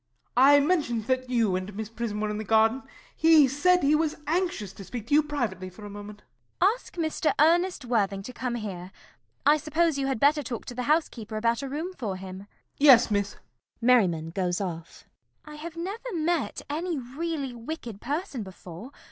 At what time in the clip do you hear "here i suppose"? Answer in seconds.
8.55-9.99